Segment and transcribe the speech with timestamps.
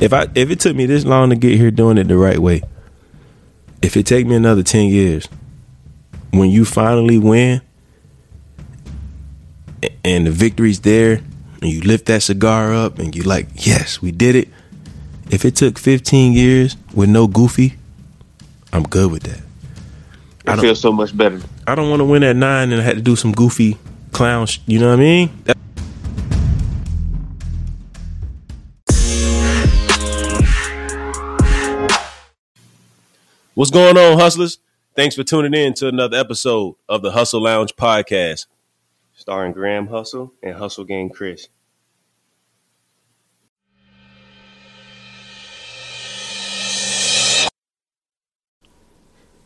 [0.00, 2.38] If I if it took me this long to get here doing it the right
[2.38, 2.62] way,
[3.82, 5.28] if it take me another ten years,
[6.30, 7.60] when you finally win
[10.04, 11.20] and the victory's there
[11.60, 14.48] and you lift that cigar up and you like, yes, we did it.
[15.30, 17.76] If it took 15 years with no goofy,
[18.72, 19.40] I'm good with that.
[20.46, 21.40] I feel so much better.
[21.66, 23.76] I don't want to win at nine and I had to do some goofy
[24.12, 24.46] clown.
[24.46, 25.30] Sh- you know what I mean?
[25.44, 25.56] That-
[33.60, 34.58] What's going on, hustlers?
[34.96, 38.46] Thanks for tuning in to another episode of the Hustle Lounge podcast,
[39.12, 41.46] starring Graham Hustle and Hustle Gang Kris.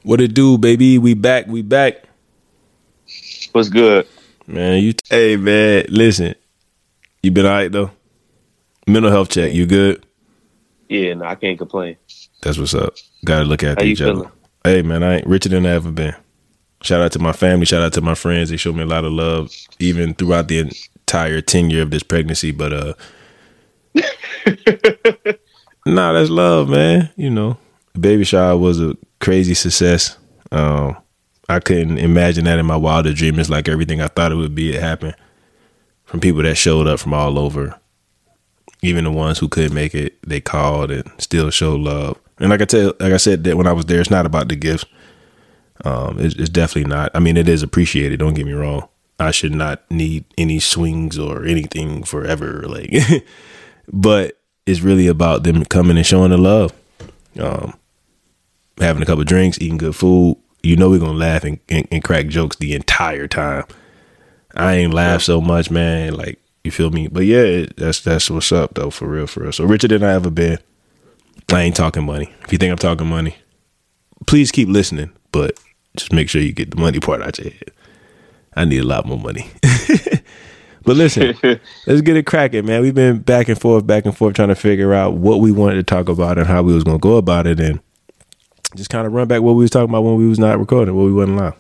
[0.05, 0.97] What it do, baby?
[0.99, 1.49] We back.
[1.49, 2.05] We back.
[3.51, 4.07] What's good?
[4.47, 4.93] Man, you.
[4.93, 6.37] T- hey, man, listen.
[7.21, 7.91] You been all right, though?
[8.87, 9.53] Mental health check.
[9.53, 10.07] You good?
[10.89, 11.97] Yeah, no, I can't complain.
[12.43, 12.95] That's what's up.
[13.25, 14.31] Got to look after you each other.
[14.65, 16.15] Hey, man, I ain't richer than I ever been.
[16.83, 17.65] Shout out to my family.
[17.65, 18.51] Shout out to my friends.
[18.51, 22.51] They showed me a lot of love, even throughout the entire tenure of this pregnancy.
[22.51, 22.95] But uh,
[25.87, 27.11] nah, that's love, man.
[27.17, 27.57] You know,
[27.99, 30.19] baby shower was a crazy success.
[30.53, 30.97] Um,
[31.49, 33.49] I couldn't imagine that in my wildest dreams.
[33.49, 34.75] Like everything I thought it would be.
[34.75, 35.17] It happened
[36.05, 37.79] from people that showed up from all over.
[38.85, 42.19] Even the ones who couldn't make it, they called and still showed love.
[42.39, 44.49] And like I tell, like I said, that when I was there, it's not about
[44.49, 44.85] the gifts.
[45.85, 47.11] Um, it's, it's definitely not.
[47.15, 48.19] I mean, it is appreciated.
[48.19, 48.89] Don't get me wrong.
[49.19, 52.65] I should not need any swings or anything forever.
[52.67, 52.93] Like,
[53.93, 56.73] but it's really about them coming and showing the love.
[57.39, 57.75] Um,
[58.79, 60.37] having a couple drinks, eating good food.
[60.63, 63.65] You know we're gonna laugh and, and, and crack jokes the entire time.
[64.55, 66.15] I ain't laugh so much, man.
[66.15, 67.09] Like you feel me?
[67.09, 69.53] But yeah, it- that's that's what's up though, for real, for real.
[69.53, 70.59] So richer than I ever been.
[71.53, 72.33] I ain't talking money.
[72.45, 73.37] If you think I'm talking money,
[74.27, 75.59] please keep listening, but
[75.97, 77.71] just make sure you get the money part out your head.
[78.57, 79.49] I need a lot more money.
[80.85, 81.37] but listen,
[81.87, 82.81] let's get it cracking, man.
[82.83, 85.75] We've been back and forth, back and forth, trying to figure out what we wanted
[85.77, 87.81] to talk about and how we was gonna go about it, and
[88.75, 90.97] just kind of run back what we was talking about when we was not recording,
[90.97, 91.55] when we wasn't live.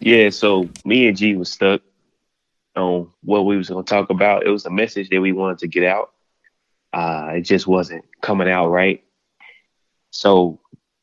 [0.00, 1.82] Yeah, so me and G was stuck
[2.76, 4.46] on what we was going to talk about.
[4.46, 6.12] It was a message that we wanted to get out.
[6.92, 9.04] Uh, it just wasn't coming out right.
[10.10, 10.60] So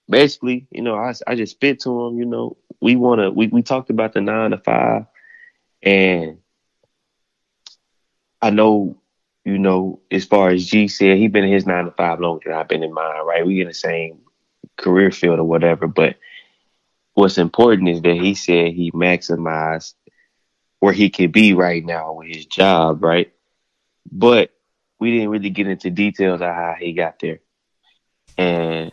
[0.10, 3.48] basically, you know, I, I just spit to him, you know, we want to, we,
[3.48, 5.06] we talked about the nine to five
[5.82, 6.38] and
[8.42, 8.98] I know,
[9.46, 12.50] you know, as far as G said, he been in his nine to five longer
[12.50, 13.46] than I've been in mine, right?
[13.46, 14.20] We in the same
[14.76, 16.18] career field or whatever, but
[17.14, 19.94] what's important is that he said he maximized
[20.80, 23.32] where he could be right now with his job, right?
[24.12, 24.52] But
[25.00, 27.40] we didn't really get into details of how he got there.
[28.38, 28.92] And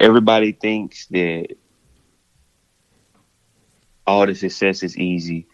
[0.00, 1.48] everybody thinks that
[4.06, 5.46] all the success is easy.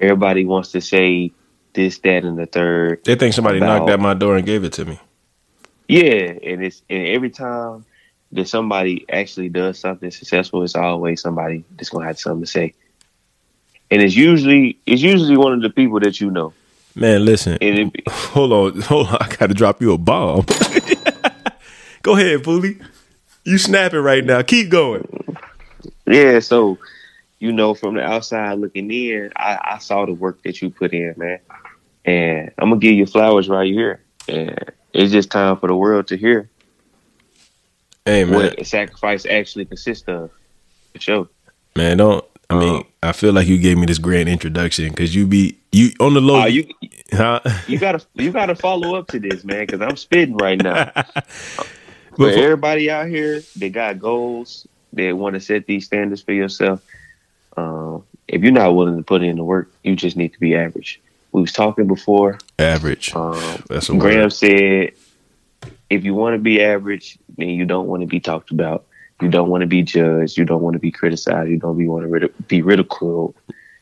[0.00, 1.32] Everybody wants to say
[1.74, 3.04] this, that, and the third.
[3.04, 4.98] They think somebody About- knocked at my door and gave it to me.
[5.88, 7.86] Yeah, and it's and every time
[8.32, 12.74] that somebody actually does something successful, it's always somebody that's gonna have something to say.
[13.90, 16.52] And it's usually it's usually one of the people that you know.
[16.94, 17.58] Man, listen.
[17.60, 19.18] It, Hold on, hold on.
[19.20, 20.44] I gotta drop you a bomb.
[22.02, 22.82] Go ahead, Foolie.
[23.44, 24.42] You snapping right now.
[24.42, 25.06] Keep going.
[26.06, 26.78] yeah, so
[27.38, 30.92] you know, from the outside looking in, I, I saw the work that you put
[30.92, 31.38] in, man.
[32.04, 34.00] And I'm gonna give you flowers right here.
[34.28, 34.58] And
[34.92, 36.50] it's just time for the world to hear
[38.08, 40.30] Hey man, what a sacrifice actually consists of.
[40.94, 41.28] For sure.
[41.76, 42.24] man, don't.
[42.50, 42.84] I mean.
[43.00, 46.20] I feel like you gave me this grand introduction because you be you on the
[46.20, 46.40] low.
[46.40, 46.66] Uh, you
[47.12, 47.40] huh?
[47.68, 50.92] you gotta you gotta follow up to this, man, because I'm spitting right now.
[52.16, 56.82] But everybody out here they got goals, They want to set these standards for yourself,
[57.56, 60.54] um, if you're not willing to put in the work, you just need to be
[60.54, 61.00] average.
[61.32, 62.38] We was talking before.
[62.58, 63.14] average.
[63.14, 64.92] Um, That's a Graham said,
[65.90, 68.86] if you want to be average, then you don't want to be talked about.
[69.20, 70.36] You don't want to be judged.
[70.38, 71.50] You don't want to be criticized.
[71.50, 73.34] You don't be want to rid- be ridiculed.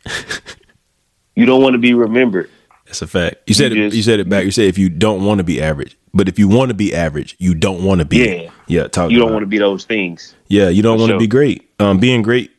[1.35, 2.51] you don't want to be remembered.
[2.87, 3.37] That's a fact.
[3.47, 3.95] You said You it.
[3.95, 4.45] You said it back.
[4.45, 6.95] You said if you don't want to be average, but if you want to be
[6.95, 8.19] average, you don't want to be.
[8.19, 8.51] Yeah.
[8.67, 8.89] Yeah.
[8.89, 9.11] Talk.
[9.11, 10.35] You don't want to be those things.
[10.49, 10.69] Yeah.
[10.69, 11.21] You don't want to sure.
[11.21, 11.69] be great.
[11.81, 12.53] Um, being great,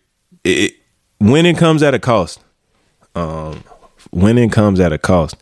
[0.44, 0.74] it, it,
[1.20, 2.40] winning comes at a cost.
[3.16, 3.64] Um,
[4.12, 5.38] winning comes at a cost.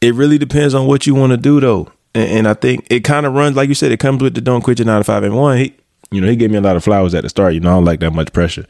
[0.00, 3.04] It really depends on what you want to do, though, and, and I think it
[3.04, 3.92] kind of runs like you said.
[3.92, 5.58] It comes with the don't quit your nine to five and one.
[5.58, 5.76] He,
[6.12, 7.54] you know, he gave me a lot of flowers at the start.
[7.54, 8.66] You know, I don't like that much pressure.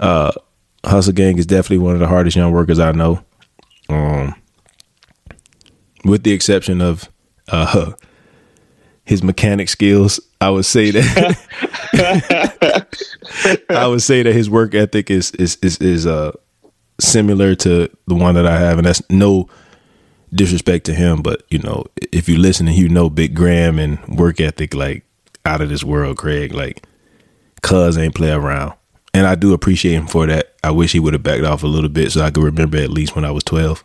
[0.00, 0.32] Uh,
[0.84, 3.22] Hustle Gang is definitely one of the hardest young workers I know.
[3.88, 4.34] Um,
[6.04, 7.08] with the exception of
[7.48, 7.92] uh,
[9.04, 10.20] his mechanic skills.
[10.40, 11.36] I would say that
[13.70, 16.30] I would say that his work ethic is is is, is uh
[17.00, 19.48] similar to the one that I have, and that's no
[20.32, 23.98] disrespect to him, but you know, if you listen and you know Big Graham and
[24.06, 25.04] work ethic like
[25.48, 26.84] out of this world, Craig, like
[27.62, 28.74] cuz ain't play around.
[29.14, 30.54] And I do appreciate him for that.
[30.62, 32.90] I wish he would have backed off a little bit so I could remember at
[32.90, 33.82] least when I was 12.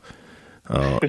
[0.68, 1.00] Uh,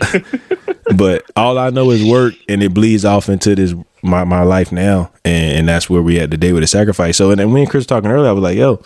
[0.96, 4.72] but all I know is work and it bleeds off into this my, my life
[4.72, 5.10] now.
[5.24, 7.16] And, and that's where we at today with the sacrifice.
[7.16, 8.82] So and then when Kris was talking earlier, I was like, yo,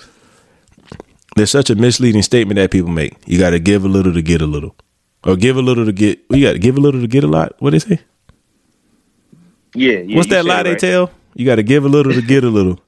[1.36, 3.14] there's such a misleading statement that people make.
[3.26, 4.74] You gotta give a little to get a little.
[5.24, 7.54] Or give a little to get you gotta give a little to get a lot.
[7.60, 8.00] What they say?
[9.74, 11.10] Yeah, yeah What's that lie they tell?
[11.38, 12.80] You gotta give a little to get a little.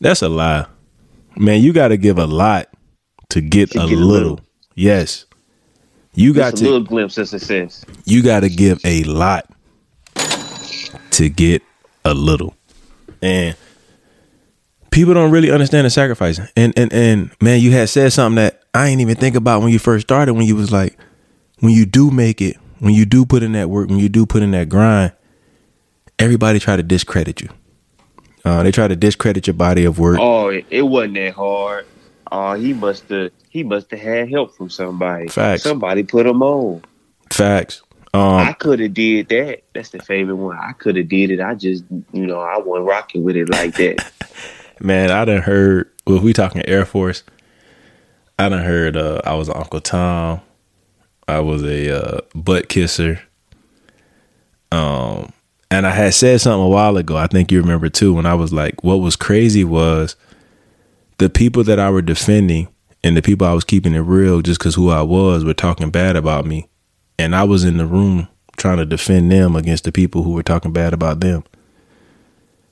[0.00, 0.66] That's a lie.
[1.36, 2.68] Man, you gotta give a lot
[3.30, 4.06] to get, to a, get little.
[4.06, 4.40] a, little.
[4.76, 5.26] Yes.
[6.14, 7.84] You got Just to a little glimpse of success.
[8.04, 9.50] You gotta give a lot
[11.10, 11.62] to get
[12.04, 12.54] a little.
[13.20, 13.56] And
[14.92, 16.38] people don't really understand the sacrifice.
[16.54, 19.72] And and and man, you had said something that I ain't even think about when
[19.72, 20.34] you first started.
[20.34, 20.96] When you was like,
[21.58, 24.24] when you do make it, when you do put in that work, when you do
[24.24, 25.12] put in that grind,
[26.18, 27.48] everybody try to discredit you.
[28.44, 30.18] Uh, they try to discredit your body of work.
[30.20, 31.86] Oh, it wasn't that hard.
[32.30, 35.28] Oh, he must have he must have had help from somebody.
[35.28, 35.62] Facts.
[35.62, 36.82] Somebody put him on.
[37.30, 37.82] Facts.
[38.12, 39.62] Um, I could have did that.
[39.74, 40.56] That's the favorite one.
[40.56, 41.40] I could have did it.
[41.40, 44.12] I just, you know, I wasn't rocking with it like that.
[44.80, 45.90] Man, I done heard.
[46.06, 47.24] Well, we talking Air Force.
[48.38, 48.96] I done heard.
[48.96, 50.40] Uh, I was Uncle Tom.
[51.26, 53.20] I was a uh, butt kisser.
[54.70, 55.32] Um,
[55.74, 57.16] and I had said something a while ago.
[57.16, 58.14] I think you remember too.
[58.14, 60.14] When I was like, what was crazy was
[61.18, 62.68] the people that I were defending
[63.02, 65.90] and the people I was keeping it real just because who I was were talking
[65.90, 66.68] bad about me,
[67.18, 70.42] and I was in the room trying to defend them against the people who were
[70.44, 71.42] talking bad about them.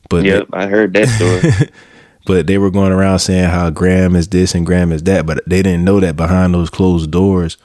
[0.09, 1.71] But yep, they, I heard that story.
[2.27, 5.43] but they were going around saying how Graham is this and Graham is that, but
[5.45, 7.57] they didn't know that behind those closed doors,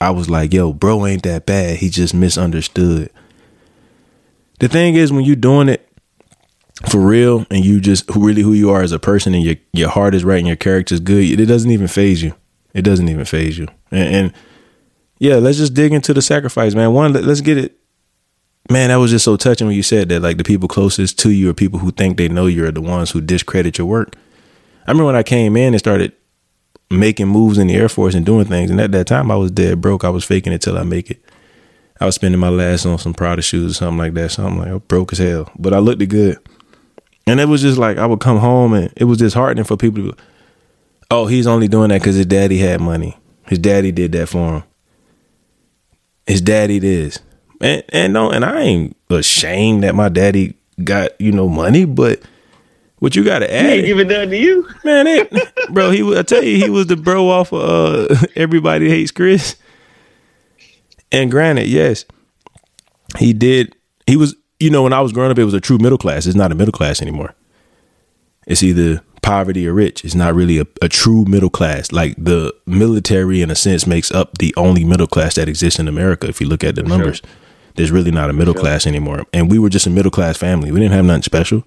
[0.00, 1.76] I was like, "Yo, bro, ain't that bad.
[1.76, 3.10] He just misunderstood."
[4.60, 5.86] The thing is, when you're doing it
[6.88, 9.90] for real and you just really who you are as a person and your your
[9.90, 12.34] heart is right and your character is good, it doesn't even phase you.
[12.72, 13.66] It doesn't even phase you.
[13.90, 14.32] And, and
[15.18, 16.92] yeah, let's just dig into the sacrifice, man.
[16.92, 17.78] One, let, us get it.
[18.70, 20.20] Man, that was just so touching when you said that.
[20.20, 22.80] Like the people closest to you are people who think they know you are the
[22.80, 24.14] ones who discredit your work.
[24.86, 26.12] I remember when I came in and started
[26.90, 29.50] making moves in the Air Force and doing things, and at that time I was
[29.50, 30.04] dead broke.
[30.04, 31.24] I was faking it till I make it.
[32.00, 34.30] I was spending my last on some Prada shoes or something like that.
[34.30, 36.38] So I'm like, I'm broke as hell, but I looked good.
[37.26, 40.02] And it was just like I would come home and it was disheartening for people
[40.02, 40.16] to, go,
[41.10, 43.16] oh, he's only doing that because his daddy had money.
[43.46, 44.62] His daddy did that for him.
[46.26, 47.18] His daddy did this.
[47.60, 52.22] And and no, and I ain't ashamed that my daddy got, you know, money, but
[53.00, 53.66] what you gotta add?
[53.66, 55.06] He ain't giving nothing to you, man.
[55.06, 55.30] It,
[55.70, 59.56] bro, he I tell you, he was the bro off of uh, everybody hates Chris.
[61.12, 62.04] And granted, yes,
[63.18, 63.74] he did.
[64.06, 66.26] He was you know, when I was growing up, it was a true middle class.
[66.26, 67.34] It's not a middle class anymore.
[68.46, 70.04] It's either poverty or rich.
[70.04, 71.92] It's not really a, a true middle class.
[71.92, 75.88] Like the military, in a sense, makes up the only middle class that exists in
[75.88, 76.28] America.
[76.28, 77.30] If you look at the numbers, sure.
[77.74, 78.60] there's really not a middle sure.
[78.60, 79.24] class anymore.
[79.32, 80.70] And we were just a middle class family.
[80.70, 81.64] We didn't have nothing special.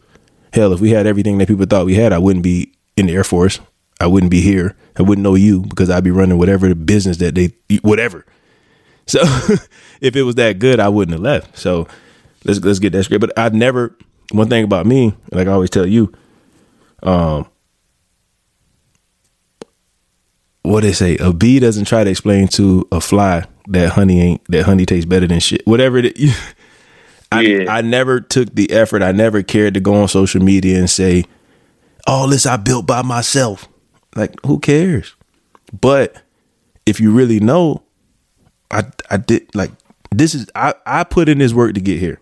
[0.53, 3.13] Hell, if we had everything that people thought we had, I wouldn't be in the
[3.13, 3.60] Air Force.
[4.00, 4.75] I wouldn't be here.
[4.98, 8.25] I wouldn't know you because I'd be running whatever business that they, whatever.
[9.05, 9.19] So
[10.01, 11.57] if it was that good, I wouldn't have left.
[11.57, 11.88] So
[12.45, 13.22] let's let's get that straight.
[13.22, 13.95] But I've never
[14.31, 16.12] one thing about me, like I always tell you,
[17.03, 17.48] um,
[20.63, 24.41] what they say, a bee doesn't try to explain to a fly that honey ain't
[24.50, 25.65] that honey tastes better than shit.
[25.65, 26.38] Whatever it is.
[27.31, 27.74] I, yeah.
[27.74, 29.01] I never took the effort.
[29.01, 31.25] I never cared to go on social media and say,
[32.05, 33.67] all this I built by myself.
[34.15, 35.15] Like, who cares?
[35.81, 36.22] But
[36.86, 37.81] if you really know,
[38.74, 39.72] I I did like
[40.12, 42.20] this is I, I put in this work to get here.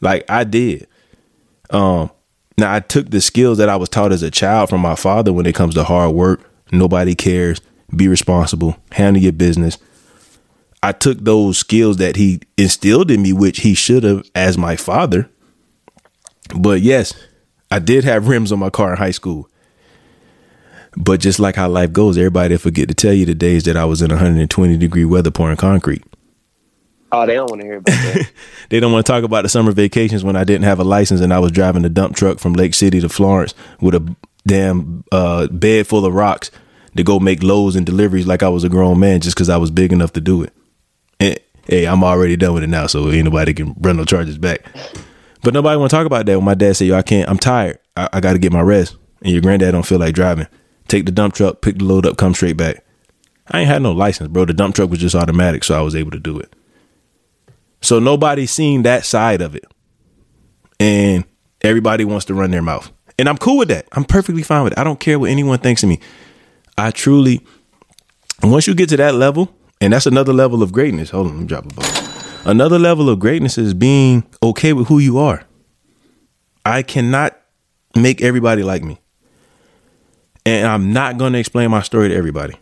[0.00, 0.86] Like I did.
[1.70, 2.10] Um,
[2.58, 5.32] now I took the skills that I was taught as a child from my father
[5.32, 6.40] when it comes to hard work,
[6.72, 7.60] nobody cares,
[7.94, 9.78] be responsible, handle your business.
[10.82, 14.76] I took those skills that he instilled in me, which he should have as my
[14.76, 15.28] father.
[16.56, 17.14] But yes,
[17.70, 19.48] I did have rims on my car in high school.
[20.96, 23.84] But just like how life goes, everybody forget to tell you the days that I
[23.84, 26.02] was in 120 degree weather pouring concrete.
[27.12, 28.30] Oh, they don't want to hear about that.
[28.70, 31.20] they don't want to talk about the summer vacations when I didn't have a license
[31.20, 34.16] and I was driving a dump truck from Lake City to Florence with a
[34.46, 36.50] damn uh, bed full of rocks
[36.96, 39.56] to go make loads and deliveries like I was a grown man just because I
[39.56, 40.52] was big enough to do it.
[41.18, 44.64] And, hey, I'm already done with it now, so anybody can run no charges back.
[45.42, 46.36] But nobody want to talk about that.
[46.36, 47.28] When my dad said, "Yo, I can't.
[47.28, 47.78] I'm tired.
[47.96, 50.46] I, I got to get my rest." And your granddad don't feel like driving.
[50.90, 52.82] Take the dump truck, pick the load up, come straight back.
[53.48, 54.44] I ain't had no license, bro.
[54.44, 56.52] The dump truck was just automatic, so I was able to do it.
[57.80, 59.64] So nobody seen that side of it,
[60.80, 61.24] and
[61.60, 63.86] everybody wants to run their mouth, and I'm cool with that.
[63.92, 64.80] I'm perfectly fine with it.
[64.80, 66.00] I don't care what anyone thinks of me.
[66.76, 67.46] I truly,
[68.42, 71.10] once you get to that level, and that's another level of greatness.
[71.10, 71.86] Hold on, let me drop a ball.
[72.44, 75.44] Another level of greatness is being okay with who you are.
[76.64, 77.40] I cannot
[77.94, 78.99] make everybody like me.
[80.46, 82.54] And I'm not going to explain my story to everybody.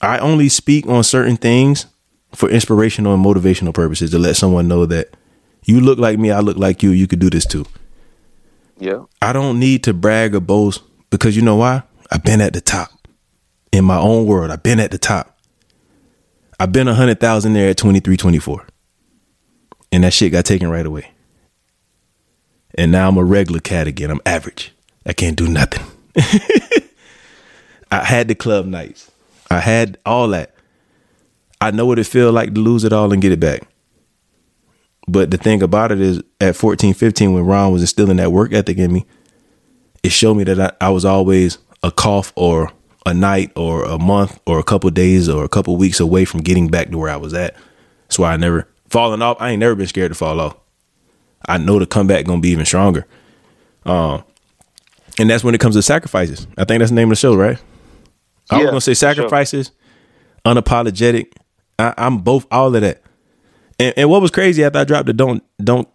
[0.00, 1.86] I only speak on certain things
[2.34, 5.16] for inspirational and motivational purposes to let someone know that
[5.64, 7.64] you look like me, I look like you, you could do this too.
[8.78, 9.04] Yeah.
[9.22, 11.82] I don't need to brag or boast because you know why?
[12.10, 12.90] I've been at the top
[13.72, 14.50] in my own world.
[14.50, 15.38] I've been at the top.
[16.60, 18.66] I've been a hundred thousand there at 23, 24.
[19.92, 21.10] And that shit got taken right away.
[22.76, 24.10] And now I'm a regular cat again.
[24.10, 24.74] I'm average.
[25.06, 25.84] I can't do nothing.
[28.00, 29.10] I had the club nights.
[29.50, 30.54] I had all that.
[31.60, 33.68] I know what it feels like to lose it all and get it back.
[35.06, 38.52] But the thing about it is at 14, 15, when Ron was instilling that work
[38.52, 39.06] ethic in me,
[40.02, 42.72] it showed me that I, I was always a cough or
[43.06, 46.40] a night or a month or a couple days or a couple weeks away from
[46.40, 47.54] getting back to where I was at.
[48.08, 49.36] That's why I never falling off.
[49.40, 50.56] I ain't never been scared to fall off.
[51.46, 53.06] I know the comeback gonna be even stronger.
[53.84, 54.24] Um,
[55.18, 56.46] and that's when it comes to sacrifices.
[56.58, 57.60] I think that's the name of the show, right?
[58.50, 59.14] I was gonna say for sure.
[59.14, 59.70] sacrifices,
[60.44, 61.32] unapologetic.
[61.78, 63.02] I, I'm both all of that.
[63.78, 65.88] And, and what was crazy after I dropped the don't don't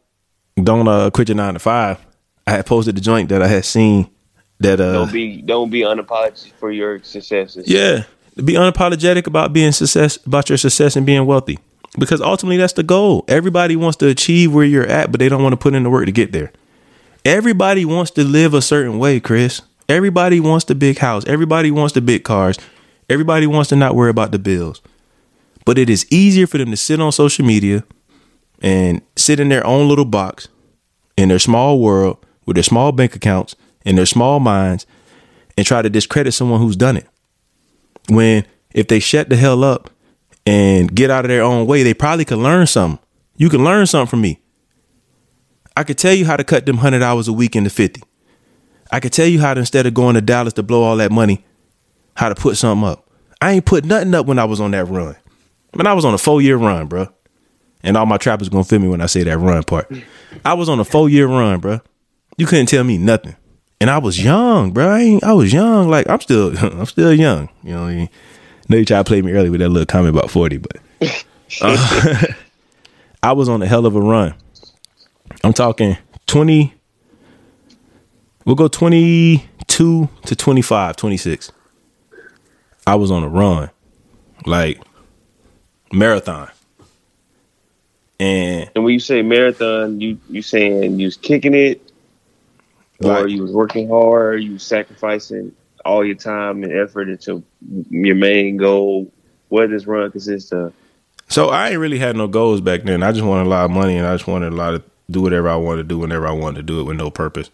[0.61, 2.05] don't uh quit your nine to five,
[2.45, 4.09] I had posted the joint that I had seen
[4.59, 7.67] that uh Don't be don't be unapologetic for your successes.
[7.69, 8.03] yeah,
[8.35, 11.59] be unapologetic about being success about your success and being wealthy.
[11.97, 13.25] Because ultimately that's the goal.
[13.27, 15.89] Everybody wants to achieve where you're at, but they don't want to put in the
[15.89, 16.51] work to get there.
[17.25, 19.61] Everybody wants to live a certain way, Kris.
[19.89, 21.25] Everybody wants the big house.
[21.25, 22.59] Everybody wants the big cars.
[23.09, 24.83] Everybody wants to not worry about the bills.
[25.65, 27.83] But it is easier for them to sit on social media
[28.61, 30.47] and sit in their own little box
[31.17, 34.85] in their small world with their small bank accounts and their small minds
[35.57, 37.07] and try to discredit someone who's done it.
[38.09, 39.89] When if they shut the hell up
[40.45, 43.03] and get out of their own way, they probably could learn something.
[43.37, 44.39] You can learn something from me.
[45.75, 48.03] I could tell you how to cut them 100 hours a week into 50.
[48.91, 51.11] I could tell you how to, instead of going to Dallas to blow all that
[51.11, 51.45] money,
[52.15, 53.09] how to put something up.
[53.41, 55.15] I ain't put nothing up when I was on that run.
[55.73, 57.07] When I was on a four year run, bro.
[57.81, 59.89] And all my trappers gonna feel me when I say that run part.
[60.43, 61.79] I was on a four year run, bro.
[62.37, 63.35] You couldn't tell me nothing.
[63.79, 64.89] And I was young, bro.
[64.89, 65.87] I, ain't, I was young.
[65.87, 67.49] Like I'm still, I'm still young.
[67.63, 68.09] You know, what I mean?
[68.67, 70.77] know you tried to play me early with that little comment about forty, but
[71.61, 72.25] uh,
[73.23, 74.35] I was on a hell of a run.
[75.43, 76.73] I'm talking twenty.
[78.49, 81.51] We'll go twenty two to 25, 26.
[82.87, 83.69] I was on a run,
[84.43, 84.81] like
[85.93, 86.49] marathon,
[88.19, 91.91] and And when you say marathon, you you saying you was kicking it,
[93.03, 95.51] or you was working hard, you sacrificing
[95.85, 97.43] all your time and effort into
[97.91, 99.11] your main goal.
[99.49, 100.73] What this run consists of?
[101.27, 103.03] So I ain't really had no goals back then.
[103.03, 105.21] I just wanted a lot of money and I just wanted a lot of do
[105.21, 107.51] whatever I wanted to do whenever I wanted to do it with no purpose.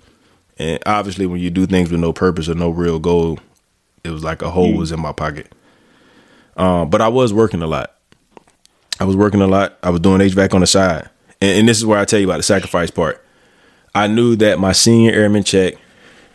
[0.57, 3.39] And obviously when you do things with no purpose or no real goal,
[4.03, 5.51] it was like a hole was in my pocket.
[6.57, 7.95] Um, but I was working a lot.
[8.99, 9.77] I was working a lot.
[9.83, 11.09] I was doing HVAC on the side.
[11.41, 13.21] And, and this is where I tell you about the sacrifice part.
[13.93, 15.75] I knew that my senior airman check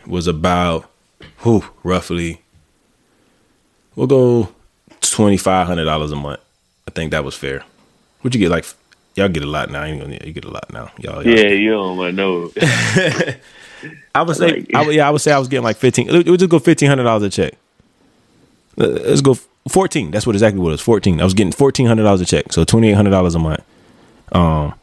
[0.05, 0.89] was about
[1.39, 2.41] whew, roughly
[3.95, 4.49] we'll go
[5.01, 6.39] twenty five hundred dollars a month.
[6.87, 7.63] I think that was fair.
[8.23, 8.65] Would you get like
[9.15, 9.83] y'all get a lot now?
[9.83, 10.91] I ain't gonna you get a lot now.
[10.97, 11.27] Y'all, y'all.
[11.27, 12.51] Yeah, you don't want to know.
[14.15, 16.09] I would say Like- I would, yeah, I would say I was getting like fifteen.
[16.09, 17.53] It would just go fifteen hundred dollars a check.
[18.79, 20.11] Uh, Let's go fourteen.
[20.11, 20.81] That's what exactly what it was.
[20.81, 21.19] Fourteen.
[21.21, 23.63] I was getting fourteen hundred dollars a check, so twenty eight hundred dollars a month.
[24.31, 24.73] Um,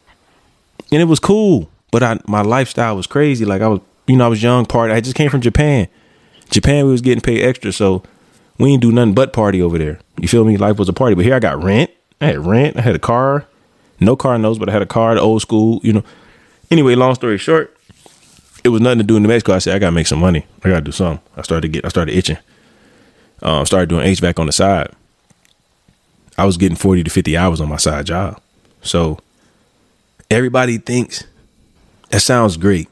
[0.91, 3.45] and it was cool, but I my lifestyle was crazy.
[3.45, 4.65] Like I was, you know, I was young.
[4.65, 4.93] Party.
[4.93, 5.87] I just came from Japan.
[6.49, 8.01] Japan, we was getting paid extra, so
[8.57, 9.99] we didn't do nothing but party over there.
[10.19, 10.57] You feel me?
[10.57, 11.15] Life was a party.
[11.15, 11.91] But here I got rent.
[12.21, 12.75] I had rent.
[12.77, 13.45] I had a car.
[13.99, 16.03] No car knows, but I had a car, the old school, you know.
[16.71, 17.75] Anyway, long story short,
[18.63, 19.53] it was nothing to do in New Mexico.
[19.53, 20.45] I said, I gotta make some money.
[20.63, 21.23] I gotta do something.
[21.37, 22.37] I started to get I started itching.
[23.41, 24.91] Um, started doing HVAC on the side.
[26.37, 28.41] I was getting 40 to 50 hours on my side job.
[28.81, 29.19] So
[30.29, 31.25] everybody thinks
[32.09, 32.89] that sounds great.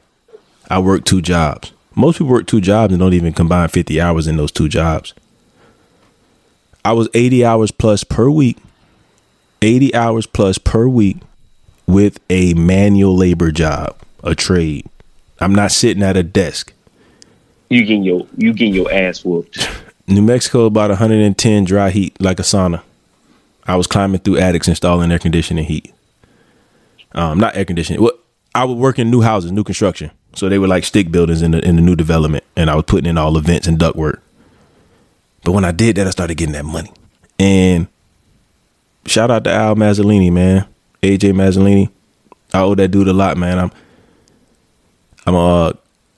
[0.70, 1.72] I work two jobs.
[1.94, 5.14] Most people work two jobs and don't even combine 50 hours in those two jobs.
[6.84, 8.56] I was 80 hours plus per week,
[9.62, 11.18] 80 hours plus per week
[11.86, 13.96] with a manual labor job.
[14.22, 14.88] a trade.
[15.40, 16.72] I'm not sitting at a desk.
[17.68, 19.58] You getting your you getting your ass whooped.
[20.08, 22.82] New Mexico about 110 dry heat like a sauna.
[23.66, 25.92] I was climbing through attics installing air conditioning heat.
[27.12, 28.02] Um, not air conditioning.
[28.02, 28.12] Well,
[28.54, 30.10] I would work in new houses, new construction.
[30.34, 32.84] So they were like stick buildings in the in the new development, and I was
[32.86, 34.20] putting in all the vents and ductwork.
[35.44, 36.92] But when I did that, I started getting that money.
[37.38, 37.88] And
[39.06, 40.66] shout out to Al Mazzolini, man,
[41.02, 41.90] AJ Mazzolini.
[42.52, 43.58] I owe that dude a lot, man.
[43.58, 43.72] I'm,
[45.28, 45.72] I'm uh,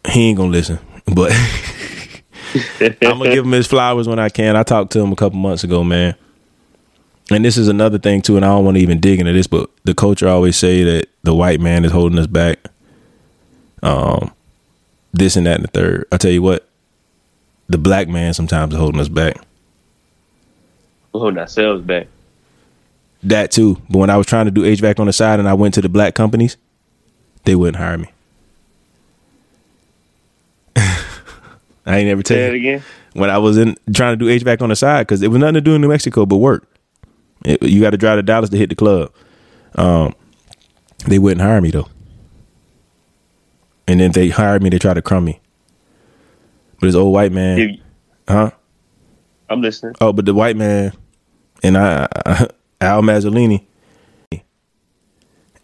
[0.08, 0.78] he ain't gonna listen,
[1.12, 1.32] but
[2.80, 4.54] I'm gonna give him his flowers when I can.
[4.54, 6.14] I talked to him a couple months ago, man.
[7.28, 9.48] And this is another thing too, and I don't want to even dig into this,
[9.48, 12.60] but the culture always say that the white man is holding us back.
[13.82, 14.32] Um,
[15.12, 16.06] this and that and the third.
[16.12, 16.68] I tell you what,
[17.68, 19.36] the black man sometimes is holding us back.
[21.12, 22.06] We're holding ourselves back.
[23.24, 23.82] That too.
[23.90, 25.80] But when I was trying to do HVAC on the side and I went to
[25.80, 26.56] the black companies,
[27.44, 28.12] they wouldn't hire me.
[31.86, 32.56] I ain't never tell Say you.
[32.56, 32.82] again.
[33.14, 35.54] When I was in trying to do HVAC on the side, because it was nothing
[35.54, 36.66] to do in New Mexico but work.
[37.44, 39.12] It- you got to drive to Dallas to hit the club.
[39.76, 40.14] Um,
[41.06, 41.88] they wouldn't hire me though.
[43.88, 45.40] And then they hired me, they tried to crumb me.
[46.80, 47.80] But this old white man, Give-
[48.28, 48.50] huh?
[49.48, 49.94] I'm listening.
[50.00, 50.92] Oh, but the white man
[51.62, 52.06] and I,
[52.80, 53.64] Al Mazzolini.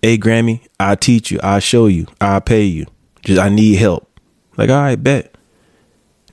[0.02, 1.38] Hey, Grammy, I'll teach you.
[1.42, 2.06] I'll show you.
[2.20, 2.87] I'll pay you.
[3.23, 4.08] Just I need help.
[4.56, 5.36] Like, all right, bet.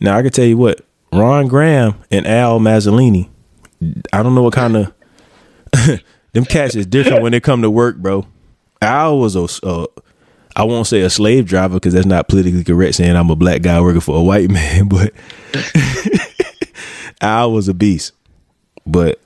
[0.04, 0.82] Now I can tell you what,
[1.14, 3.30] Ron Graham and Al Mazzolini.
[4.12, 4.94] I don't know what kind of
[6.34, 8.28] them cats is different when they come to work, bro.
[8.82, 9.88] Al was a,
[10.58, 13.62] I won't say a slave driver because that's not politically correct saying I'm a black
[13.62, 15.14] guy working for a white man, but
[17.22, 18.12] Al was a beast.
[18.86, 19.22] But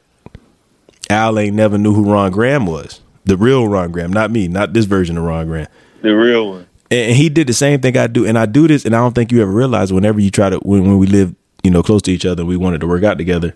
[1.09, 3.01] Al ain't never knew who Ron Graham was.
[3.25, 5.67] The real Ron Graham, not me, not this version of Ron Graham.
[6.03, 6.66] The real one.
[6.89, 8.25] And he did the same thing I do.
[8.25, 10.57] And I do this, and I don't think you ever realize whenever you try to,
[10.59, 13.17] when, when we lived, you know, close to each other, we wanted to work out
[13.17, 13.55] together,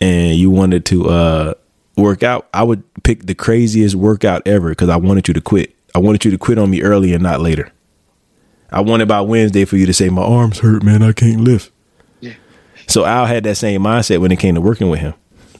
[0.00, 1.54] and you wanted to uh,
[1.96, 5.74] work out, I would pick the craziest workout ever because I wanted you to quit.
[5.94, 7.70] I wanted you to quit on me early and not later.
[8.70, 11.02] I wanted by Wednesday for you to say, My arms hurt, man.
[11.02, 11.70] I can't lift.
[12.86, 15.14] So Al had that same mindset when it came to working with him.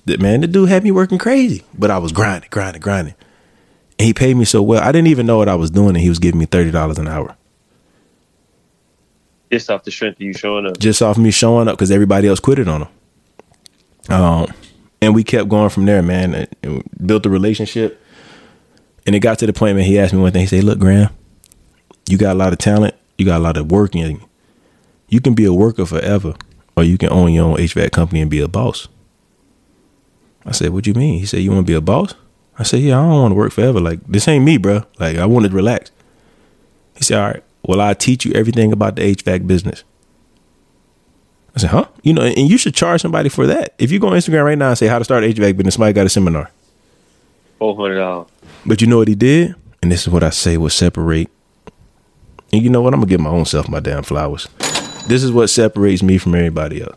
[0.06, 3.14] That man, the dude had me working crazy, but I was grinding, grinding, grinding.
[3.98, 4.82] And he paid me so well.
[4.82, 6.98] I didn't even know what I was doing, and he was giving me thirty dollars
[6.98, 7.36] an hour
[9.50, 10.78] Just off the strength of you showing up.
[10.78, 12.88] just off me showing up because everybody else quitted on him.
[14.14, 14.46] Um,
[15.00, 16.46] and we kept going from there, man.
[17.04, 18.00] Built a relationship,
[19.06, 19.84] and it got to the point, man.
[19.84, 20.40] He asked me one thing.
[20.42, 21.10] He said, "Look, Graham,
[22.08, 22.94] you got a lot of talent.
[23.18, 24.28] You got a lot of work in you.
[25.08, 26.34] You can be a worker forever,
[26.76, 28.88] or you can own your own HVAC company and be a boss."
[30.44, 32.14] I said, "What do you mean?" He said, "You want to be a boss?"
[32.62, 33.80] I said, "Yeah, I don't want to work forever.
[33.80, 34.84] Like this ain't me, bro.
[35.00, 35.90] Like I want to relax."
[36.94, 37.42] He said, "All right.
[37.64, 39.82] Well, I teach you everything about the HVAC business."
[41.56, 41.86] I said, "Huh?
[42.02, 43.74] You know, and you should charge somebody for that.
[43.78, 45.92] If you go on Instagram right now and say how to start HVAC business, somebody
[45.92, 46.50] got a seminar.
[47.58, 48.28] Four hundred dollars.
[48.64, 49.56] But you know what he did?
[49.82, 51.30] And this is what I say will separate.
[52.52, 52.94] And you know what?
[52.94, 54.48] I'm gonna give my own self my damn flowers.
[55.08, 56.96] This is what separates me from everybody else.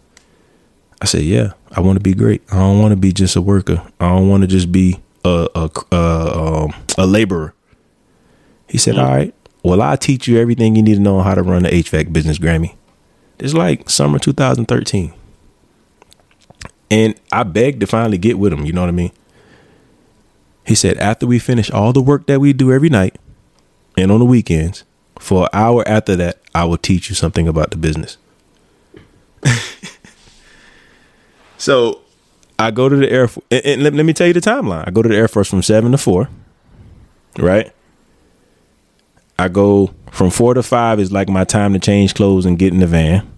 [1.01, 2.43] I said, yeah, I want to be great.
[2.51, 3.81] I don't want to be just a worker.
[3.99, 7.53] I don't want to just be a a a, um, a laborer.
[8.69, 9.33] He said, all right.
[9.63, 12.13] Well, I teach you everything you need to know on how to run the HVAC
[12.13, 12.75] business, Grammy.
[13.39, 15.13] It's like summer 2013.
[16.91, 19.11] And I begged to finally get with him, you know what I mean?
[20.65, 23.17] He said, after we finish all the work that we do every night
[23.97, 24.83] and on the weekends,
[25.19, 28.17] for an hour after that, I will teach you something about the business.
[31.57, 32.01] so
[32.57, 34.87] I go to the Air Force, and, and let, let me tell you the timeline.
[34.87, 36.29] I go to the Air Force from 7 to 4,
[37.39, 37.71] right?
[39.37, 42.73] I go from 4 to 5 is like my time to change clothes and get
[42.73, 43.29] in the van.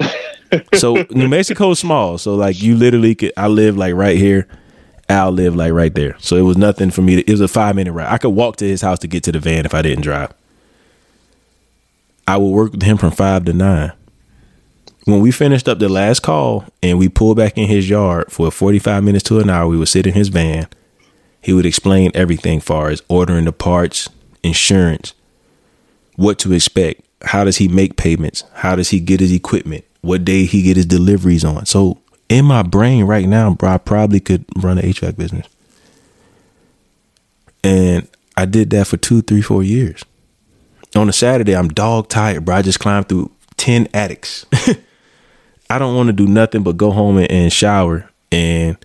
[0.74, 2.18] so New Mexico's small.
[2.18, 4.48] So like you literally could, I live like right here.
[5.08, 6.16] Al lived like right there.
[6.18, 7.16] So it was nothing for me.
[7.16, 8.12] To, it was a five minute ride.
[8.12, 10.32] I could walk to his house to get to the van if I didn't drive.
[12.26, 13.92] I would work with him from five to nine.
[15.04, 18.50] When we finished up the last call and we pulled back in his yard for
[18.50, 20.66] 45 minutes to an hour, we would sit in his van.
[21.42, 24.08] He would explain everything far as ordering the parts,
[24.42, 25.12] insurance,
[26.16, 30.24] what to expect, how does he make payments, how does he get his equipment, what
[30.24, 31.66] day he get his deliveries on.
[31.66, 31.98] So
[32.30, 35.46] in my brain right now, bro, I probably could run an HVAC business.
[37.62, 40.02] And I did that for two, three, four years.
[40.96, 42.56] On a Saturday, I'm dog tired, bro.
[42.56, 44.46] I just climbed through 10 attics.
[45.74, 48.08] I don't want to do nothing but go home and, and shower.
[48.30, 48.76] And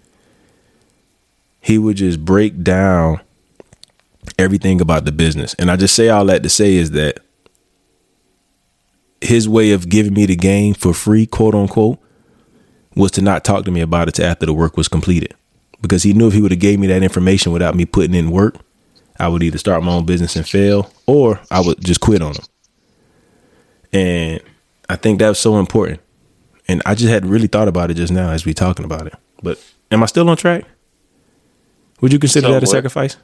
[1.62, 3.21] he would just break down
[4.39, 5.54] everything about the business.
[5.60, 7.19] And I just say all that to say is that
[9.21, 11.99] his way of giving me the game for free, quote unquote,
[12.95, 15.36] was to not talk to me about it after the work was completed.
[15.82, 18.32] Because he knew if he would have gave me that information without me putting in
[18.32, 18.56] work,
[19.19, 22.34] I would either start my own business and fail or I would just quit on
[22.34, 22.45] him.
[23.93, 24.41] And
[24.89, 26.02] I think that was so important.
[26.69, 29.15] And I just hadn't really thought about it just now as we talking about it.
[29.41, 30.65] But am I still on track?
[31.99, 33.17] Would you consider that a sacrifice?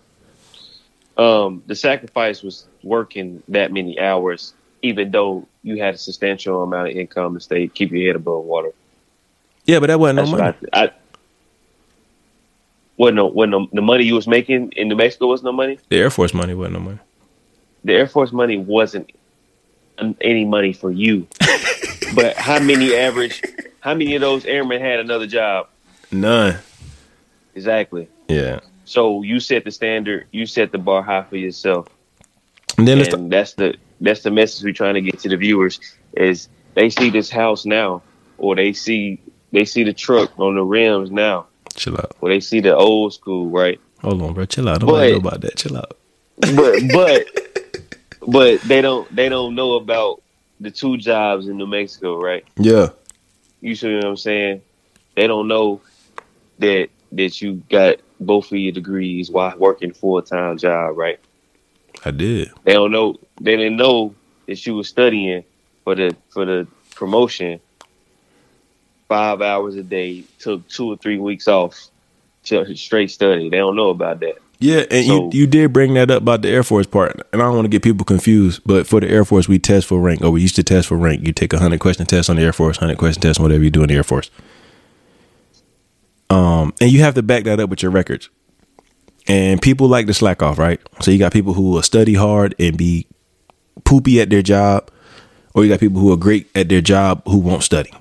[1.16, 6.90] Um, the sacrifice was working that many hours, even though you had a substantial amount
[6.90, 8.72] of income to stay keep your head above water.
[9.66, 10.58] Yeah, but that wasn't That's no money.
[10.74, 10.92] I, I,
[12.98, 15.78] wasn't no, wasn't no, the money you was making in New Mexico was no money.
[15.90, 17.00] The Air Force money wasn't no money.
[17.84, 19.12] The Air Force money wasn't
[20.20, 21.28] any money for you.
[22.16, 23.42] but how many average?
[23.82, 25.68] How many of those airmen had another job?
[26.12, 26.58] None.
[27.54, 28.08] Exactly.
[28.28, 28.62] Yeah.
[28.86, 30.28] So you set the standard.
[30.32, 31.88] You set the bar high for yourself.
[32.78, 35.80] And then and that's the that's the message we're trying to get to the viewers
[36.18, 38.02] is they see this house now,
[38.38, 41.48] or they see they see the truck on the rims now.
[41.76, 42.16] Chill out.
[42.22, 43.80] Or they see the old school, right?
[44.02, 44.46] Hold on, bro.
[44.46, 44.82] Chill out.
[44.82, 45.56] Nobody but, know about that.
[45.56, 45.98] Chill out.
[46.38, 47.88] But but
[48.28, 50.22] but they don't they don't know about
[50.60, 52.46] the two jobs in New Mexico, right?
[52.58, 52.90] Yeah.
[53.62, 54.62] You see what I'm saying?
[55.16, 55.82] They don't know
[56.60, 61.20] that that you got both of your degrees while working full time job, right?
[62.04, 62.52] I did.
[62.64, 63.18] They don't know.
[63.40, 64.16] They didn't know
[64.48, 65.44] that you were studying
[65.84, 67.60] for the for the promotion.
[69.08, 71.90] Five hours a day, took two or three weeks off,
[72.46, 73.50] to straight study.
[73.50, 74.38] They don't know about that.
[74.60, 77.42] Yeah, and so, you you did bring that up about the Air Force part, and
[77.42, 78.62] I don't want to get people confused.
[78.66, 80.98] But for the Air Force, we test for rank, or we used to test for
[80.98, 81.28] rank.
[81.28, 83.70] You take a hundred question test on the Air Force, hundred question test, whatever you
[83.70, 84.32] do in the Air Force.
[86.30, 88.30] Um, and you have to back that up with your records.
[89.28, 90.80] And people like to slack off, right?
[91.02, 93.08] So you got people who will study hard and be
[93.84, 94.90] poopy at their job,
[95.54, 97.92] or you got people who are great at their job who won't study.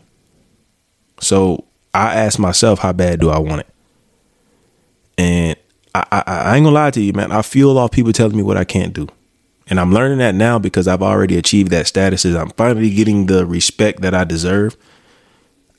[1.20, 1.64] So
[1.94, 3.68] I ask myself, how bad do I want it?
[5.16, 5.56] And
[5.94, 7.32] I, I, I ain't gonna lie to you, man.
[7.32, 9.08] I feel off people telling me what I can't do.
[9.66, 12.24] And I'm learning that now because I've already achieved that status.
[12.24, 14.76] Is I'm finally getting the respect that I deserve.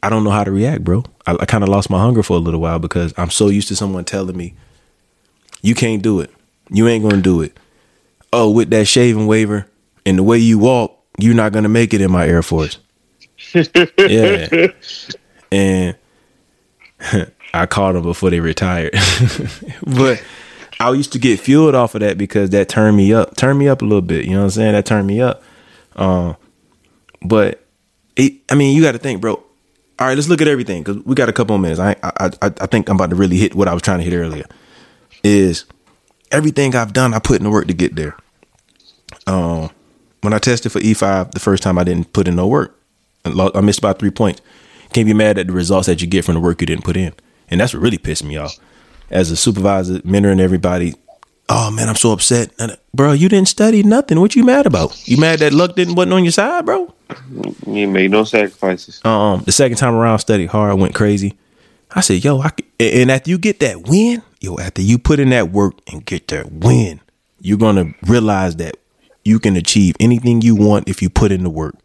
[0.02, 1.04] I don't know how to react, bro.
[1.28, 3.68] I, I kind of lost my hunger for a little while because I'm so used
[3.70, 4.56] to someone telling me,
[5.62, 6.32] "You can't do it.
[6.70, 7.58] You ain't gonna do it."
[8.32, 9.68] Oh, with that shaving waiver
[10.06, 12.78] and the way you walk, you're not gonna make it in my Air Force.
[13.54, 14.68] yeah,
[15.52, 15.96] and
[17.62, 18.94] I called them before they retired,
[19.86, 20.24] but.
[20.78, 23.70] I used to get fueled off of that because that turned me up, turned me
[23.70, 24.26] up a little bit.
[24.26, 24.74] You know what I'm saying?
[24.74, 25.42] That turned me up.
[25.96, 26.36] Um,
[27.22, 27.66] but
[28.18, 29.42] it, I mean, you got to think, bro
[29.98, 31.80] all right, let's look at everything because we got a couple of minutes.
[31.80, 34.04] I, I I I think I'm about to really hit what I was trying to
[34.04, 34.46] hit earlier.
[35.24, 35.66] Is
[36.32, 38.16] everything I've done, I put in the work to get there.
[39.26, 39.70] Um,
[40.22, 42.78] when I tested for E5 the first time, I didn't put in no work.
[43.24, 44.42] I missed about three points.
[44.92, 46.98] Can't be mad at the results that you get from the work you didn't put
[46.98, 47.14] in,
[47.50, 48.58] and that's what really pissed me off.
[49.10, 50.96] As a supervisor, mentoring everybody,
[51.50, 52.52] oh man, I'm so upset,
[52.94, 53.14] bro.
[53.14, 54.20] You didn't study nothing.
[54.20, 55.08] What you mad about?
[55.08, 56.94] You mad that luck didn't wasn't on your side, bro?
[57.68, 59.00] You made no sacrifices.
[59.06, 61.38] Um, the second time around, studied hard, went crazy.
[61.92, 65.20] I said, yo, I could, and after you get that win, yo, after you put
[65.20, 67.00] in that work and get that win,
[67.40, 68.78] you're gonna realize that
[69.24, 71.76] you can achieve anything you want if you put in the work.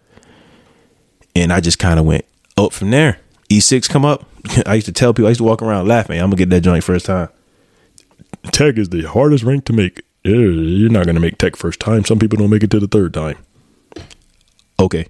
[1.36, 2.24] And I just kind of went
[2.56, 3.18] up from there.
[3.50, 4.24] E6 come up.
[4.66, 6.18] I used to tell people, I used to walk around laughing.
[6.18, 7.28] I'm gonna get that joint first time.
[8.52, 10.02] Tech is the hardest rank to make.
[10.22, 12.04] You're not gonna make tech first time.
[12.04, 13.38] Some people don't make it to the third time.
[14.78, 15.06] Okay.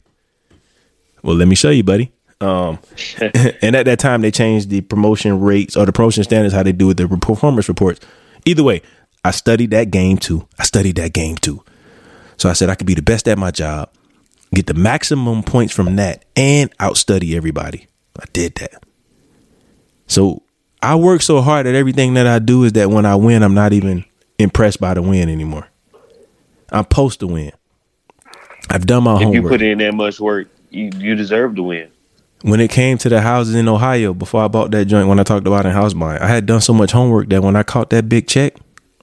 [1.22, 2.12] Well, let me show you, buddy.
[2.40, 2.79] Um,
[3.20, 6.72] and at that time, they changed the promotion rates or the promotion standards, how they
[6.72, 8.00] do with their performance reports.
[8.46, 8.83] Either way,
[9.22, 10.48] I studied that game too.
[10.59, 11.62] I studied that game too.
[12.38, 13.90] So I said I could be the best at my job,
[14.55, 17.87] get the maximum points from that, and outstudy everybody.
[18.20, 18.83] I did that.
[20.06, 20.42] So
[20.83, 23.54] I work so hard at everything that I do is that when I win, I'm
[23.54, 24.04] not even
[24.38, 25.68] impressed by the win anymore.
[26.70, 27.52] I'm supposed to win.
[28.68, 29.37] I've done my if homework.
[29.37, 31.90] If you put in that much work, you you deserve to win.
[32.42, 35.24] When it came to the houses in Ohio, before I bought that joint, when I
[35.24, 37.90] talked about in house buying, I had done so much homework that when I caught
[37.90, 38.54] that big check,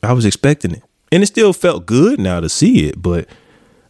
[0.01, 3.27] I was expecting it, and it still felt good now to see it, but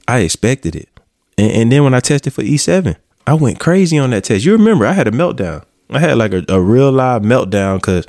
[0.07, 0.89] I expected it.
[1.37, 4.45] And, and then when I tested for E7, I went crazy on that test.
[4.45, 5.63] You remember, I had a meltdown.
[5.91, 8.07] I had like a, a real live meltdown because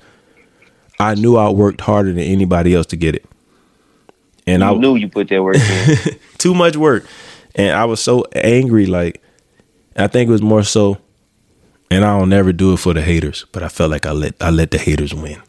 [0.99, 3.27] I knew I worked harder than anybody else to get it.
[4.47, 6.19] And you I knew you put that work in.
[6.39, 7.05] too much work
[7.59, 8.87] and I was so angry.
[8.87, 9.21] Like
[9.97, 10.99] I think it was more so,
[11.91, 14.35] and I don't never do it for the haters, but I felt like I let
[14.41, 15.43] I let the haters win.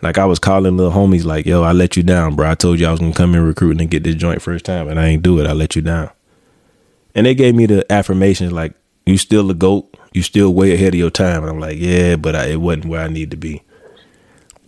[0.00, 2.50] Like I was calling little homies like, yo, I let you down, bro.
[2.50, 4.88] I told you I was gonna come in recruiting and get this joint first time,
[4.88, 5.46] and I ain't do it.
[5.46, 6.10] I let you down.
[7.14, 10.94] And they gave me the affirmations like, you still the GOAT, you still way ahead
[10.94, 11.42] of your time.
[11.42, 13.62] And I'm like, yeah, but I, it wasn't where I need to be.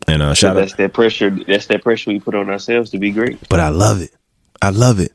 [0.07, 1.31] And uh, shout that's out, that pressure.
[1.31, 3.49] That's that pressure we put on ourselves to be great.
[3.49, 4.15] but I love it.
[4.61, 5.13] I love it.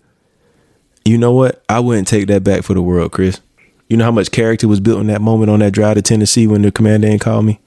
[1.05, 1.63] You know what?
[1.69, 3.39] I wouldn't take that back for the world, Kris.
[3.87, 6.47] You know how much character was built in that moment on that drive to Tennessee
[6.47, 7.59] when the commander ain't called me?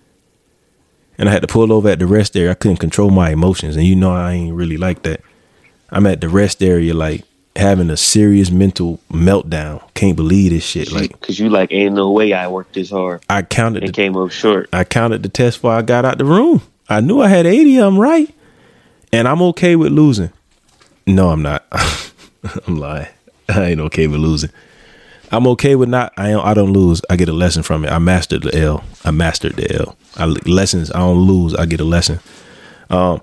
[1.19, 2.53] And I had to pull over at the rest area.
[2.53, 3.77] I couldn't control my emotions.
[3.77, 5.21] And you know I ain't really like that.
[5.91, 7.25] I'm at the rest area like
[7.57, 9.83] having a serious mental meltdown.
[9.95, 10.93] Can't believe this shit.
[10.93, 13.93] Like Cause you like, ain't no way I worked this hard I counted It the
[13.93, 14.69] came up short.
[14.73, 16.63] I counted the test before I got out the room.
[16.89, 18.35] I knew I had 80 of them right.
[19.13, 20.31] And I'm okay with losing.
[21.07, 21.67] No, I'm not.
[22.67, 23.09] I'm lying.
[23.49, 24.51] I ain't okay with losing.
[25.31, 26.13] I'm okay with not.
[26.17, 26.45] I don't.
[26.45, 27.01] I don't lose.
[27.09, 27.91] I get a lesson from it.
[27.91, 28.85] I mastered the L.
[29.05, 29.97] I mastered the L.
[30.17, 30.91] I lessons.
[30.93, 31.55] I don't lose.
[31.55, 32.21] I get a lesson.
[32.91, 33.23] Um,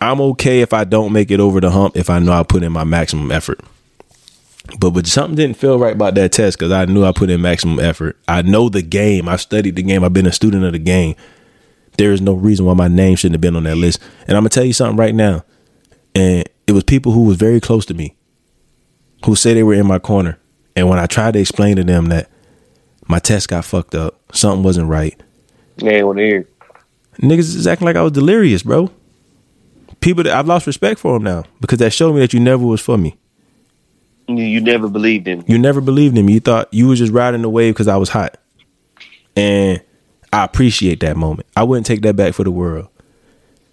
[0.00, 2.62] I'm okay if I don't make it over the hump if I know I put
[2.62, 3.60] in my maximum effort.
[4.78, 7.40] But but something didn't feel right about that test because I knew I put in
[7.40, 8.16] maximum effort.
[8.28, 9.28] I know the game.
[9.28, 10.04] I studied the game.
[10.04, 11.16] I've been a student of the game.
[11.98, 14.00] There is no reason why my name shouldn't have been on that list.
[14.26, 15.44] And I'm gonna tell you something right now.
[16.14, 18.14] And it was people who was very close to me
[19.24, 20.38] who said they were in my corner.
[20.76, 22.30] And when I tried to explain to them that
[23.06, 25.20] my test got fucked up, something wasn't right,
[25.82, 26.48] want to hear.
[27.18, 28.90] niggas is acting like I was delirious, bro.
[30.00, 32.64] People that I've lost respect for them now because that showed me that you never
[32.64, 33.16] was for me.
[34.28, 35.40] You, never believed in.
[35.40, 35.44] me.
[35.48, 36.34] You never believed in me.
[36.34, 38.38] You thought you was just riding the wave because I was hot.
[39.34, 39.82] And
[40.32, 41.48] I appreciate that moment.
[41.56, 42.88] I wouldn't take that back for the world.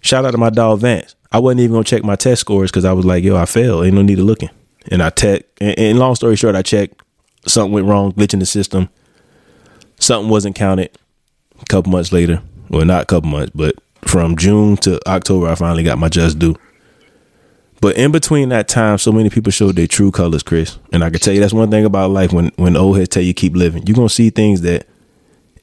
[0.00, 1.14] Shout out to my dog Vance.
[1.30, 3.84] I wasn't even gonna check my test scores because I was like, yo, I failed.
[3.84, 4.50] Ain't no need of looking.
[4.90, 7.02] And I tech and, and long story short, I checked.
[7.46, 8.88] Something went wrong, glitch in the system.
[10.00, 10.90] Something wasn't counted.
[11.60, 12.42] A couple months later.
[12.68, 16.38] Well, not a couple months, but from June to October, I finally got my just
[16.38, 16.56] due.
[17.80, 20.78] But in between that time, so many people showed their true colors, Kris.
[20.92, 23.22] And I can tell you that's one thing about life when when old heads tell
[23.22, 23.86] you keep living.
[23.86, 24.86] You're gonna see things that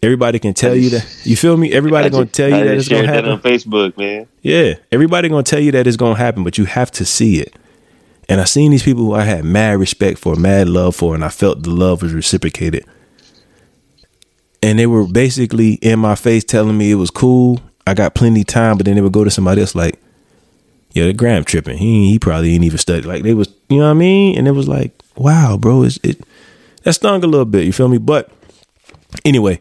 [0.01, 1.73] everybody can tell you that you feel me?
[1.73, 3.31] Everybody I gonna tell you I that it's gonna happen.
[3.31, 4.27] on Facebook, man.
[4.41, 4.75] Yeah.
[4.91, 7.53] Everybody gonna tell you that it's gonna happen, but you have to see it.
[8.29, 11.23] And I seen these people who I had mad respect for, mad love for, and
[11.23, 12.85] I felt the love was reciprocated.
[14.63, 17.59] And they were basically in my face telling me it was cool.
[17.87, 19.99] I got plenty of time, but then they would go to somebody else like,
[20.91, 21.77] yeah, the Graham tripping.
[21.77, 23.05] He he probably ain't even studied.
[23.05, 24.37] Like they was, you know what I mean?
[24.37, 26.21] And it was like, wow, bro, it's, it
[26.83, 27.65] that stung a little bit.
[27.65, 27.97] You feel me?
[27.97, 28.31] But
[29.25, 29.59] anyway,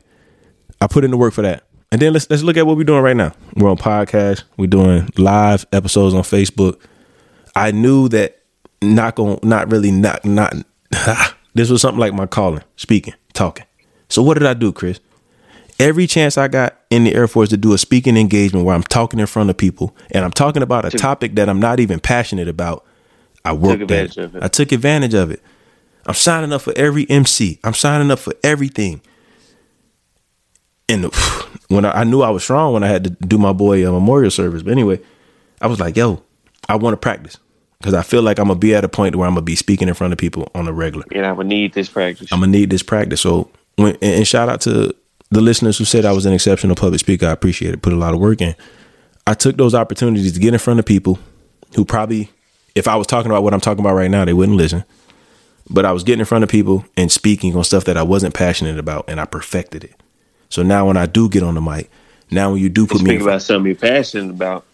[0.80, 1.64] I put in the work for that.
[1.90, 3.32] And then let's let's look at what we're doing right now.
[3.56, 4.44] We're on podcast.
[4.56, 6.80] We're doing live episodes on Facebook.
[7.56, 8.42] I knew that
[8.80, 10.54] not going not really not not
[11.54, 13.64] this was something like my calling, speaking, talking.
[14.08, 15.00] So what did I do, Kris?
[15.78, 18.82] Every chance I got in the Air Force to do a speaking engagement where I'm
[18.84, 21.98] talking in front of people and I'm talking about a topic that I'm not even
[21.98, 22.84] passionate about,
[23.44, 24.42] I worked at advantage it.
[24.42, 25.42] I took advantage of it.
[26.06, 27.58] I'm signing up for every MC.
[27.64, 29.00] I'm signing up for everything.
[30.88, 31.04] And
[31.68, 33.90] when I, I knew I was strong when I had to do my boy a
[33.90, 34.62] memorial service.
[34.62, 35.00] But anyway,
[35.60, 36.22] I was like, yo,
[36.68, 37.38] I want to practice
[37.78, 39.88] because I feel like I'm gonna be at a point where I'm gonna be speaking
[39.88, 41.04] in front of people on a regular.
[41.12, 42.32] And I would need this practice.
[42.32, 43.20] I'm gonna need this practice.
[43.20, 44.94] So, when, and shout out to
[45.34, 47.26] the listeners who said I was an exceptional public speaker.
[47.26, 47.82] I appreciate it.
[47.82, 48.54] Put a lot of work in.
[49.26, 51.18] I took those opportunities to get in front of people
[51.74, 52.30] who probably,
[52.74, 54.84] if I was talking about what I'm talking about right now, they wouldn't listen.
[55.68, 58.34] But I was getting in front of people and speaking on stuff that I wasn't
[58.34, 59.94] passionate about, and I perfected it.
[60.50, 61.90] So now when I do get on the mic,
[62.30, 64.64] now when you do put me, Speak about something you're passionate about.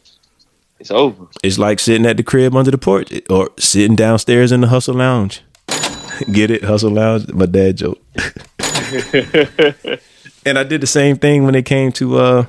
[0.79, 1.27] It's over.
[1.42, 4.94] it's like sitting at the crib under the porch or sitting downstairs in the hustle
[4.94, 5.42] lounge.
[6.33, 6.64] Get it?
[6.64, 7.29] Hustle lounge?
[7.29, 8.01] My dad joke.
[10.44, 12.46] and I did the same thing when it came to uh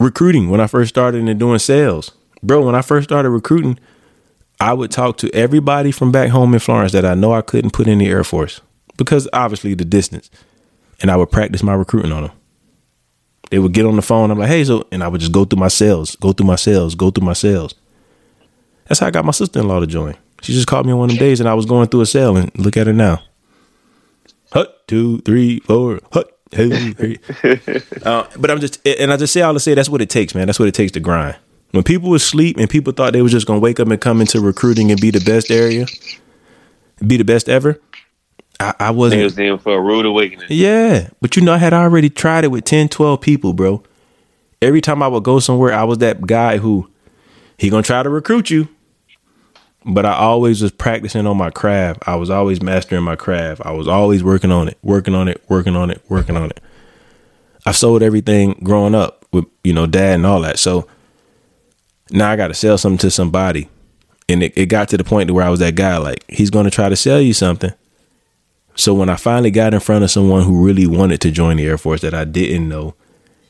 [0.00, 2.12] recruiting when I first started and doing sales.
[2.42, 3.78] Bro, when I first started recruiting,
[4.60, 7.72] I would talk to everybody from back home in Florence that I know I couldn't
[7.72, 8.60] put in the Air Force
[8.96, 10.30] because obviously the distance.
[11.00, 12.32] And I would practice my recruiting on them.
[13.50, 14.30] They would get on the phone.
[14.30, 16.56] I'm like, hey, so, and I would just go through my sales, go through my
[16.56, 17.74] sales, go through my sales.
[18.86, 20.16] That's how I got my sister in law to join.
[20.42, 22.06] She just called me on one of them days and I was going through a
[22.06, 23.22] sale and look at her now.
[24.52, 26.37] Hut, two, three, four, hut.
[28.04, 30.34] uh, but I'm just, and I just say all to say that's what it takes,
[30.34, 30.46] man.
[30.46, 31.36] That's what it takes to grind.
[31.72, 34.20] When people was asleep and people thought they was just gonna wake up and come
[34.20, 35.86] into recruiting and be the best area,
[37.06, 37.78] be the best ever,
[38.58, 39.22] I, I wasn't.
[39.22, 40.46] was in for a rude awakening.
[40.48, 43.82] Yeah, but you know, I had already tried it with 10, 12 people, bro.
[44.62, 46.90] Every time I would go somewhere, I was that guy who
[47.58, 48.68] he gonna try to recruit you,
[49.84, 52.02] but I always was practicing on my craft.
[52.06, 53.62] I was always mastering my craft.
[53.64, 56.60] I was always working on it, working on it, working on it, working on it.
[57.66, 60.58] I sold everything growing up with you know dad and all that.
[60.58, 60.88] So
[62.10, 63.68] Now I got to sell something to somebody.
[64.28, 66.50] And it, it got to the point to where I was that guy, like, he's
[66.50, 67.72] going to try to sell you something.
[68.74, 71.66] So when I finally got in front of someone who really wanted to join the
[71.66, 72.94] Air Force that I didn't know,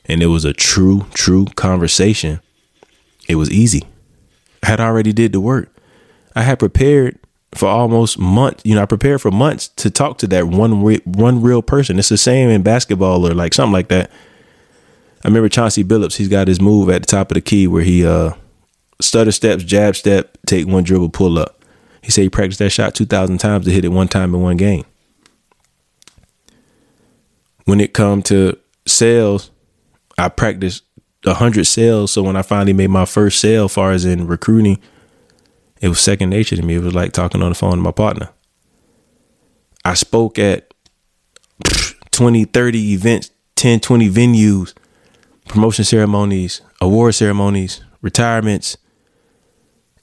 [0.06, 2.40] and it was a true, true conversation,
[3.28, 3.82] it was easy.
[4.62, 5.70] I had already did the work.
[6.38, 7.18] I had prepared
[7.52, 8.62] for almost months.
[8.64, 11.98] You know, I prepared for months to talk to that one one real person.
[11.98, 14.08] It's the same in basketball or like something like that.
[15.24, 16.14] I remember Chauncey Billups.
[16.14, 18.34] He's got his move at the top of the key where he uh
[19.00, 21.64] stutter steps, jab step, take one dribble, pull up.
[22.02, 24.40] He said he practiced that shot two thousand times to hit it one time in
[24.40, 24.84] one game.
[27.64, 29.50] When it come to sales,
[30.16, 30.84] I practiced
[31.26, 32.12] hundred sales.
[32.12, 34.78] So when I finally made my first sale, far as in recruiting
[35.80, 36.74] it was second nature to me.
[36.74, 38.30] It was like talking on the phone to my partner.
[39.84, 40.72] I spoke at
[42.10, 44.74] 20, 30 events, 10, 20 venues,
[45.46, 48.76] promotion ceremonies, award ceremonies, retirements,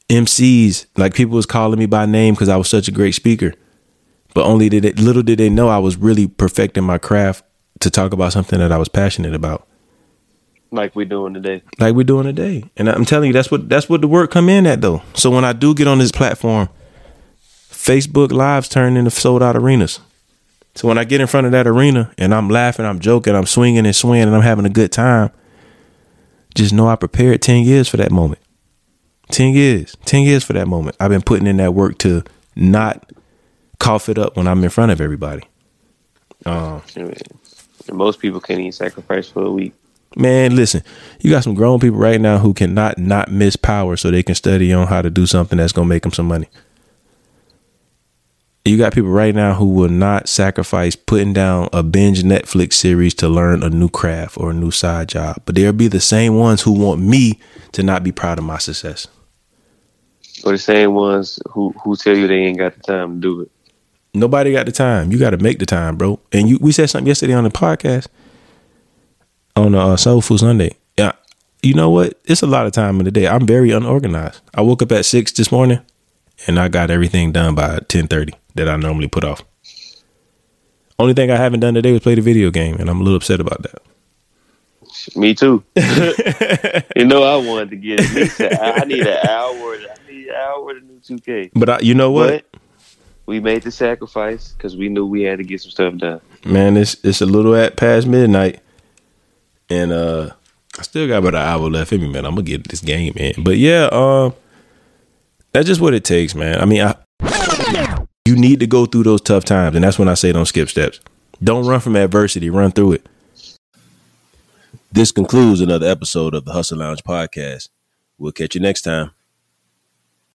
[0.10, 0.86] MCs.
[0.98, 3.54] Like people was calling me by name because I was such a great speaker.
[4.34, 7.44] But only did it, little did they know I was really perfecting my craft
[7.80, 9.68] to talk about something that I was passionate about
[10.76, 11.64] like we're doing today.
[11.80, 12.64] Like we're doing today.
[12.78, 15.02] And I'm telling you, that's what that's what the work come in at though.
[15.14, 16.70] So when I do get on this platform,
[17.86, 20.00] Facebook Lives turn into sold out arenas.
[20.76, 23.46] So when I get in front of that arena and I'm laughing, I'm joking, I'm
[23.46, 25.32] swinging and swinging, and I'm having a good time,
[26.54, 28.42] just know I prepared 10 years for that moment.
[29.32, 29.96] 10 years.
[30.06, 30.98] 10 years for that moment.
[31.00, 32.24] I've been putting in that work to
[32.56, 33.12] not
[33.80, 35.44] cough it up when I'm in front of everybody.
[36.46, 36.82] Um,
[37.92, 39.74] most people can't even sacrifice for a week.
[40.16, 40.82] Man, listen,
[41.20, 44.36] you got some grown people right now who cannot not miss power so they can
[44.36, 46.48] study on how to do something that's going to make them some money.
[48.64, 53.14] You got people right now who will not sacrifice putting down a binge Netflix series
[53.16, 55.42] to learn a new craft or a new side job.
[55.46, 57.40] But they'll be the same ones who want me
[57.74, 59.08] to not be proud of my success.
[60.44, 63.42] Or the same ones who who tell you they ain't got the time to do
[63.42, 63.52] it.
[64.16, 65.12] Nobody got the time.
[65.12, 66.20] You got to make the time, bro.
[66.32, 68.08] And you, we said something yesterday on the podcast
[69.56, 70.76] on a uh, Soul Food Sunday.
[70.98, 71.14] Yeah,
[71.62, 72.20] you know what?
[72.26, 73.28] It's a lot of time in the day.
[73.28, 74.42] I'm very unorganized.
[74.54, 75.80] I woke up at six this morning,
[76.48, 79.44] and I got everything done by ten thirty that I normally put off.
[80.98, 83.18] Only thing I haven't done today was play the video game, and I'm a little
[83.18, 83.82] upset about that.
[85.16, 85.64] Me too.
[86.96, 88.40] you know, I wanted to get at least.
[88.40, 89.76] A, I need an hour.
[89.76, 91.52] I need an hour to do two K.
[91.54, 92.46] But I, you know what?
[92.52, 92.62] But
[93.26, 96.22] we made the sacrifice because we knew we had to get some stuff done.
[96.46, 98.62] Man, it's it's a little at past midnight,
[99.70, 100.30] and uh
[100.78, 102.26] I still got about an hour left in me, man.
[102.26, 103.44] I'm gonna get this game in.
[103.44, 104.34] But yeah, um
[105.52, 106.60] that's just what it takes, man.
[106.60, 110.16] I mean, I you need to go through those tough times, and that's when I
[110.16, 111.00] say don't skip steps.
[111.44, 113.08] Don't run from adversity, run through it.
[114.92, 117.70] This concludes another episode of the Hustle Lounge podcast.
[118.18, 119.12] We'll catch you next time.